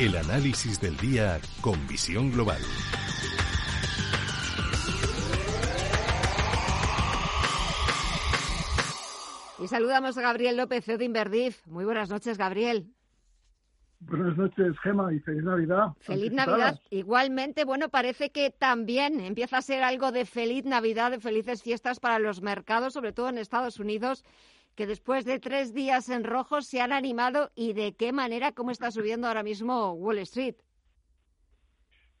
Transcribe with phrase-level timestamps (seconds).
[0.00, 2.56] El análisis del día con visión global.
[9.62, 11.66] Y saludamos a Gabriel López, de Inverdif.
[11.66, 12.94] Muy buenas noches, Gabriel.
[13.98, 15.88] Buenas noches, Gema, y feliz Navidad.
[16.00, 16.80] Feliz Navidad.
[16.88, 22.00] Igualmente, bueno, parece que también empieza a ser algo de feliz Navidad, de felices fiestas
[22.00, 24.24] para los mercados, sobre todo en Estados Unidos,
[24.74, 28.70] que después de tres días en rojo se han animado y de qué manera, cómo
[28.70, 30.56] está subiendo ahora mismo Wall Street.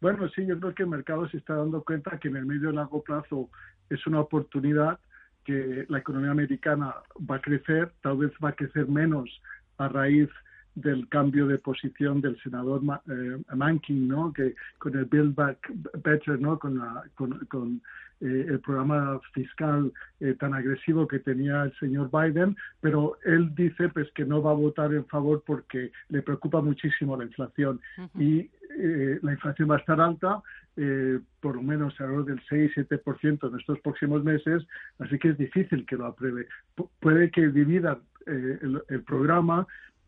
[0.00, 2.70] Bueno, sí, yo creo que el mercado se está dando cuenta que en el medio
[2.70, 3.50] y largo plazo
[3.90, 5.00] es una oportunidad
[5.44, 6.94] que la economía americana
[7.28, 9.40] va a crecer, tal vez va a crecer menos
[9.78, 10.28] a raíz
[10.74, 14.32] del cambio de posición del senador eh, Mankin, ¿no?
[14.32, 15.72] Que con el Build Back
[16.04, 16.58] Better, ¿no?
[16.58, 16.80] Con,
[17.48, 17.82] con,
[18.20, 23.88] eh, el programa fiscal eh, tan agresivo que tenía el señor Biden, pero él dice
[23.90, 27.80] pues que no va a votar en favor porque le preocupa muchísimo la inflación
[28.18, 28.50] y
[29.22, 30.40] la inflación va a estar alta,
[31.40, 34.64] por lo menos alrededor del 6-7% en estos próximos meses,
[35.00, 36.46] así que es difícil que lo apruebe.
[37.00, 39.66] puede que dividan el, el programa,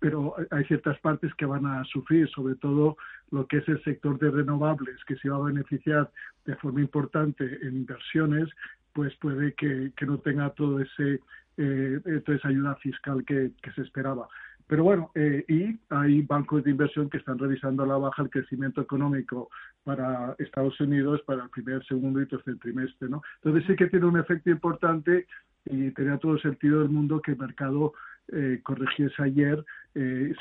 [0.00, 2.96] pero hay ciertas partes que van a sufrir, sobre todo
[3.30, 6.10] lo que es el sector de renovables, que se va a beneficiar
[6.44, 8.48] de forma importante en inversiones,
[8.92, 11.20] pues puede que, no tenga todo ese,
[11.56, 14.28] eh, toda esa ayuda fiscal que, se esperaba.
[14.66, 18.30] Pero bueno, eh, y hay bancos de inversión que están revisando a la baja el
[18.30, 19.50] crecimiento económico
[19.84, 23.22] para Estados Unidos para el primer, segundo y tercer trimestre, ¿no?
[23.42, 25.26] Entonces sí que tiene un efecto importante
[25.66, 27.92] y tenía todo sentido del mundo que el mercado
[28.28, 29.64] eh, corrigiese ayer
[29.94, 30.32] eh,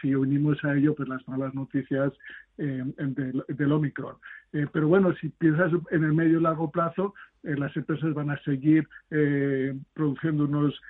[0.00, 2.12] si, unimos a ello pues las malas noticias
[2.60, 4.16] eh, del, del, Omicron.
[4.52, 8.42] Eh, pero bueno, si piensas en el medio y largo plazo, las empresas van a
[8.42, 8.86] seguir
[9.94, 10.80] produciendo unos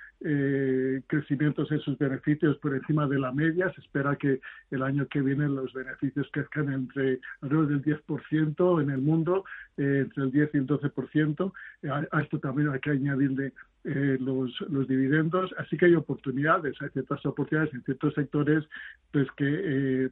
[1.07, 3.71] crecimientos en sus beneficios por encima de la media.
[3.73, 4.39] Se espera que
[4.69, 9.45] el año que viene los beneficios crezcan entre alrededor del 10% en el mundo,
[9.77, 11.53] entre el 10 y el 12%.
[11.89, 16.79] A, a esto también hay que añadirle eh, los, los, dividendos, así que hay oportunidades,
[16.81, 18.63] hay ciertas oportunidades en ciertos sectores
[19.09, 20.09] pues que, eh,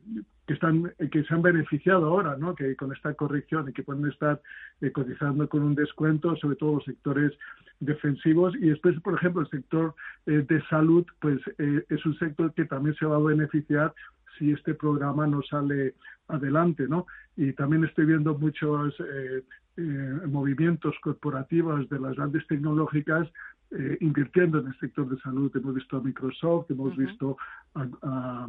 [0.48, 2.56] que están que se han beneficiado ahora, ¿no?
[2.56, 4.42] Que con esta corrección y que pueden estar
[4.82, 7.34] eh, cotizando con un descuento, sobre todo los sectores
[7.80, 9.96] defensivos y después, por ejemplo, el sector
[10.26, 13.94] de salud, pues es un sector que también se va a beneficiar
[14.38, 15.96] si este programa no sale
[16.28, 17.08] adelante, ¿no?
[17.38, 18.96] Y también estoy viendo muchos
[20.28, 23.30] movimientos corporativos de las grandes tecnológicas
[23.72, 25.52] eh, invirtiendo en el sector de salud.
[25.56, 27.38] Hemos visto a Microsoft, hemos visto
[27.76, 28.48] a,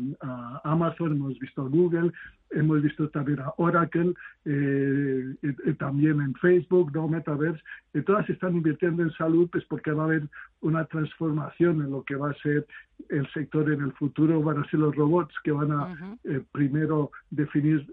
[0.65, 2.11] Amazon, hemos visto a Google,
[2.49, 4.15] hemos visto también a Oracle,
[4.47, 5.35] eh,
[5.79, 7.07] también en Facebook, ¿no?
[7.07, 7.63] Metaverse.
[8.07, 10.23] todas están invirtiendo en salud pues porque va a haber
[10.63, 12.67] una transformación en lo que va a ser
[13.11, 14.43] el sector en el futuro.
[14.43, 17.87] Van a ser los robots que van a eh, primero definir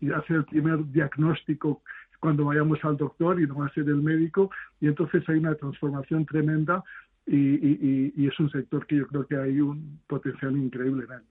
[0.00, 1.80] y hacer el primer diagnóstico
[2.24, 5.54] cuando vayamos al doctor y no va a ser el médico, y entonces hay una
[5.56, 6.82] transformación tremenda
[7.26, 11.22] y, es un sector que yo creo que hay un potencial increíble en él.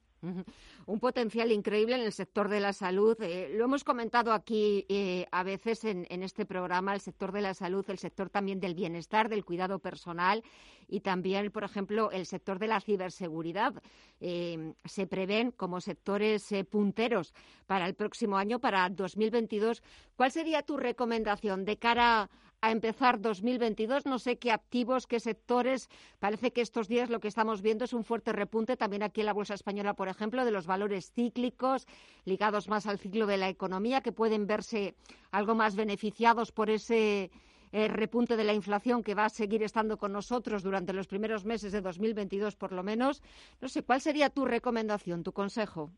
[0.86, 3.22] Un potencial increíble en el sector de la salud.
[3.22, 7.54] Eh, lo hemos comentado aquí eh, a veces en, este programa, el sector de la
[7.54, 10.44] salud, el sector también del bienestar, del cuidado personal
[10.88, 13.74] y también, por ejemplo, el sector de la ciberseguridad.
[14.22, 17.34] Eh, se prevén como sectores punteros
[17.68, 19.84] para el próximo año, para 2022.
[20.16, 22.30] ¿Cuál sería tu recomendación de cara
[22.64, 24.06] a empezar 2022.
[24.06, 25.90] No sé qué activos, qué sectores.
[26.20, 29.26] Parece que estos días lo que estamos viendo es un fuerte repunte también aquí en
[29.26, 31.86] la Bolsa Española, por ejemplo, de los valores cíclicos
[32.24, 34.96] ligados más al ciclo de la economía, que pueden verse
[35.32, 37.32] algo más beneficiados por ese
[37.74, 41.44] eh, repunte de la inflación que va a seguir estando con nosotros durante los primeros
[41.44, 43.22] meses de 2022, por lo menos.
[43.60, 45.92] No sé, ¿cuál sería tu recomendación, tu consejo?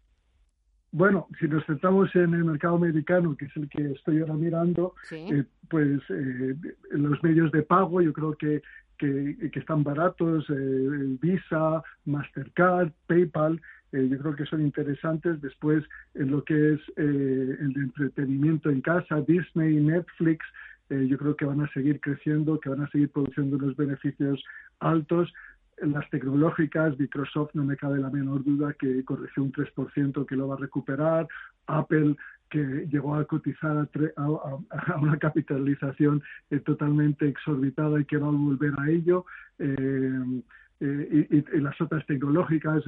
[0.97, 4.95] Bueno, si nos centramos en el mercado americano, que es el que estoy ahora mirando,
[5.11, 6.55] eh, pues eh,
[6.91, 8.61] los medios de pago yo creo que,
[8.97, 13.61] que, están baratos, eh, Visa, Mastercard, PayPal,
[13.91, 15.41] yo creo que son interesantes.
[15.41, 15.83] Después,
[16.13, 20.45] en lo que es el de entretenimiento en casa, Disney, Netflix,
[20.89, 24.41] yo creo que van a seguir creciendo, que van a seguir produciendo unos beneficios
[24.79, 25.33] altos
[25.77, 30.47] las tecnológicas, Microsoft no me cabe la menor duda que corrigió un 3% que lo
[30.47, 31.27] va a recuperar,
[31.67, 32.15] Apple
[32.49, 38.73] que llegó a cotizar a, una capitalización eh, totalmente exorbitada y que va a volver
[38.77, 39.25] a ello.
[39.59, 40.41] Eh,
[40.81, 42.83] eh, y, las otras tecnológicas,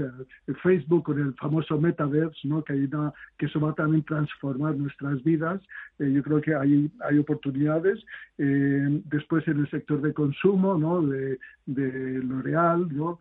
[0.62, 2.64] Facebook con el famoso metaverse, ¿no?
[2.64, 2.90] que, hay
[3.38, 5.62] que eso va a también transformar nuestras vidas.
[6.00, 8.04] yo creo que hay, hay oportunidades.
[8.38, 11.02] después en el sector de consumo, ¿no?
[11.02, 13.20] de, de L'Oreal, ¿no?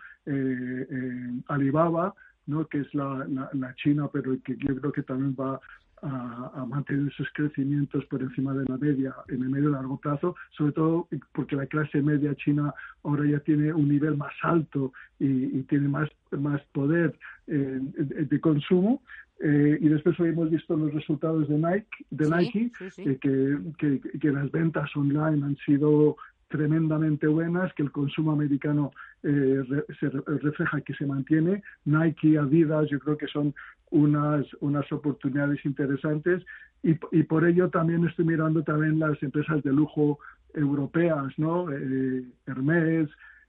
[1.48, 2.14] Alibaba,
[2.46, 2.66] ¿no?
[2.66, 5.60] que es la, la, China, pero que yo creo que también va
[6.02, 10.36] a, mantener sus crecimientos por encima de la media en el medio y largo plazo,
[10.50, 15.62] sobre todo porque la clase media china ahora ya tiene un nivel más alto y,
[15.62, 19.02] tiene más, más poder eh, de, consumo.
[19.40, 24.18] Eh, y después hoy hemos visto los resultados de Nike, de Nike eh, que, que,
[24.18, 26.16] que, las ventas online han sido
[26.48, 28.92] tremendamente buenas, que el consumo americano
[29.22, 29.62] eh,
[29.98, 31.62] se refleja que se mantiene.
[31.84, 33.54] Nike, Adidas, yo creo que son
[33.90, 36.44] unas, unas oportunidades interesantes
[36.82, 40.18] y, y por ello también estoy mirando también las empresas de lujo
[40.54, 41.70] europeas, ¿no?
[41.70, 43.08] Eh, Hermes,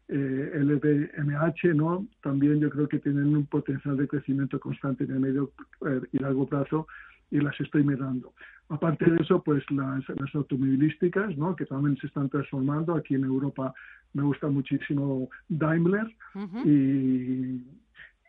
[0.10, 2.08] eh, LVMH, ¿no?
[2.22, 5.52] También yo creo que tienen un potencial de crecimiento constante en el medio
[5.86, 6.88] eh, y largo plazo
[7.32, 8.34] y las estoy mirando.
[8.70, 11.56] Aparte de eso, pues las, las automovilísticas, ¿no?
[11.56, 12.96] que también se están transformando.
[12.96, 13.74] Aquí en Europa
[14.14, 16.08] me gusta muchísimo Daimler
[16.66, 17.64] y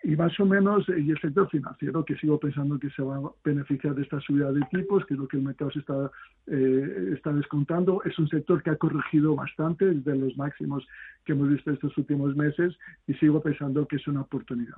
[0.05, 3.33] y más o menos, y el sector financiero, que sigo pensando que se va a
[3.45, 6.11] beneficiar de esta subida de tipos, que es lo que el mercado se está,
[6.47, 10.87] eh, está descontando, es un sector que ha corregido bastante desde los máximos
[11.25, 12.75] que hemos visto estos últimos meses
[13.07, 14.77] y sigo pensando que es una oportunidad.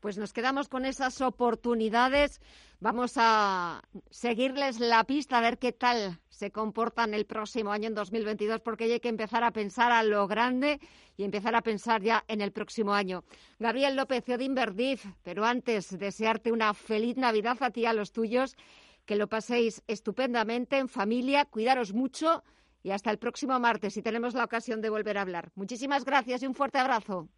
[0.00, 2.40] Pues nos quedamos con esas oportunidades.
[2.80, 7.94] Vamos a seguirles la pista a ver qué tal se comportan el próximo año en
[7.94, 10.80] 2022, porque hay que empezar a pensar a lo grande
[11.16, 13.22] y empezar a pensar ya en el próximo año.
[13.58, 18.12] Gabriel López, de Inverdif, pero antes desearte una feliz Navidad a ti y a los
[18.12, 18.56] tuyos,
[19.04, 22.44] que lo paséis estupendamente en familia, cuidaros mucho
[22.82, 25.50] y hasta el próximo martes si tenemos la ocasión de volver a hablar.
[25.56, 27.28] Muchísimas gracias y un fuerte abrazo.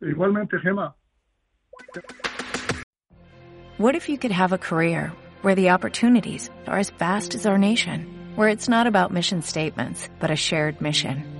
[0.00, 0.96] Igualmente, Gemma.
[3.78, 5.12] What if you could have a career
[5.42, 8.06] where the opportunities are as vast as our nation,
[8.36, 11.39] where it's not about mission statements, but a shared mission?